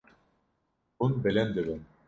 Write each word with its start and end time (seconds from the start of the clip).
Hûn 0.99 1.13
bilind 1.23 1.55
dibin. 1.55 1.81